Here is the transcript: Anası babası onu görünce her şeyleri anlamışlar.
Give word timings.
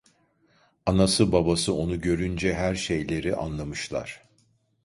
Anası 0.85 1.31
babası 1.31 1.73
onu 1.73 2.01
görünce 2.01 2.53
her 2.53 2.75
şeyleri 2.75 3.35
anlamışlar. 3.35 4.21